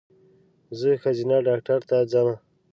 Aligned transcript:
زه 0.79 0.89
ښځېنه 1.01 1.37
ډاکټر 1.47 1.79
ته 1.89 1.97
ځم 2.11 2.27